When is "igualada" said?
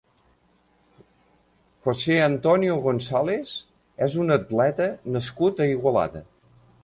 5.75-6.25